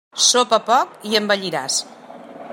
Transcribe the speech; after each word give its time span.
Sopa 0.27 0.59
poc 0.69 0.97
i 1.11 1.15
envelliràs. 1.21 1.81